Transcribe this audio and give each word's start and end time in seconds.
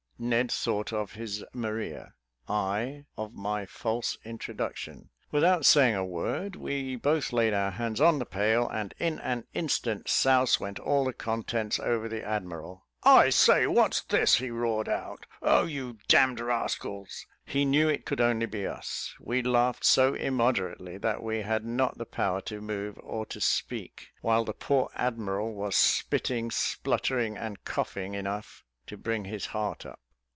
Ned 0.23 0.51
thought 0.51 0.93
of 0.93 1.13
his 1.13 1.43
Maria: 1.51 2.13
I 2.47 3.05
of 3.17 3.33
my 3.33 3.65
false 3.65 4.19
introduction. 4.23 5.09
Without 5.31 5.65
saying 5.65 5.95
a 5.95 6.05
word, 6.05 6.55
we 6.55 6.95
both 6.95 7.33
laid 7.33 7.55
our 7.55 7.71
hands 7.71 7.99
on 7.99 8.19
the 8.19 8.25
pail, 8.27 8.69
and 8.69 8.93
in 8.99 9.17
an 9.21 9.45
instant, 9.55 10.07
souse 10.07 10.59
went 10.59 10.77
all 10.79 11.05
the 11.05 11.13
contents 11.13 11.79
over 11.79 12.07
the 12.07 12.23
admiral. 12.23 12.85
"I 13.01 13.31
say, 13.31 13.65
what's 13.65 14.01
this?" 14.03 14.35
he 14.35 14.51
roared 14.51 14.87
out. 14.87 15.25
"Oh, 15.41 15.63
you 15.63 15.93
d 16.07 16.17
d 16.35 16.43
rascals!" 16.43 17.25
He 17.43 17.65
knew 17.65 17.89
it 17.89 18.05
could 18.05 18.21
only 18.21 18.45
be 18.45 18.67
us. 18.67 19.15
We 19.19 19.41
laughed 19.41 19.83
so 19.83 20.13
immoderately, 20.13 20.99
that 20.99 21.23
we 21.23 21.39
had 21.41 21.65
not 21.65 21.97
the 21.97 22.05
power 22.05 22.41
to 22.41 22.61
move 22.61 22.99
or 23.01 23.25
to 23.25 23.41
speak; 23.41 24.11
while 24.21 24.45
the 24.45 24.53
poor 24.53 24.91
admiral 24.93 25.55
was 25.55 25.75
spitting, 25.75 26.51
sputtering, 26.51 27.37
and 27.37 27.63
coughing, 27.65 28.13
enough 28.13 28.63
to 28.85 28.97
bring 28.97 29.25
his 29.25 29.47
heart 29.47 29.83
up. 29.83 29.97